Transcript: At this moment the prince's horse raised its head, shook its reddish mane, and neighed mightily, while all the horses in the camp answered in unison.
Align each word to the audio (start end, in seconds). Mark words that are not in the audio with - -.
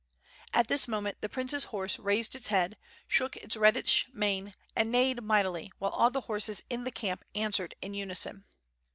At 0.51 0.67
this 0.67 0.87
moment 0.87 1.21
the 1.21 1.29
prince's 1.29 1.65
horse 1.65 1.99
raised 1.99 2.33
its 2.33 2.47
head, 2.47 2.75
shook 3.07 3.37
its 3.37 3.55
reddish 3.55 4.07
mane, 4.11 4.55
and 4.75 4.91
neighed 4.91 5.21
mightily, 5.21 5.71
while 5.77 5.91
all 5.91 6.09
the 6.09 6.21
horses 6.21 6.63
in 6.71 6.85
the 6.85 6.89
camp 6.91 7.23
answered 7.35 7.75
in 7.83 7.93
unison. 7.93 8.45